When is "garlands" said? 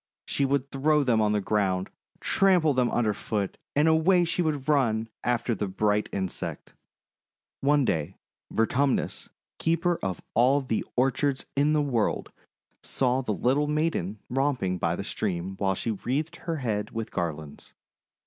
17.11-17.75